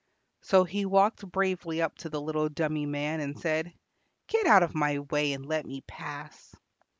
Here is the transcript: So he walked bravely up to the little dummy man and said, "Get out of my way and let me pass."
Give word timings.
So 0.41 0.63
he 0.63 0.83
walked 0.83 1.31
bravely 1.31 1.79
up 1.79 1.95
to 1.99 2.09
the 2.09 2.19
little 2.19 2.49
dummy 2.49 2.87
man 2.87 3.19
and 3.19 3.39
said, 3.39 3.71
"Get 4.25 4.47
out 4.47 4.63
of 4.63 4.73
my 4.73 4.97
way 4.97 5.31
and 5.31 5.45
let 5.45 5.63
me 5.67 5.81
pass." 5.81 6.55